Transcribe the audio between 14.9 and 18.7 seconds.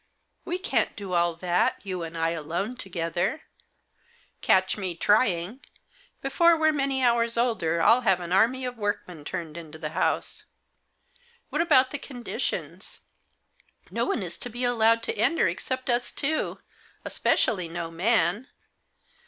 to enter except us two, especially no man."